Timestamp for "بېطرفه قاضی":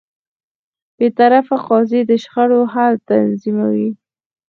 0.97-2.01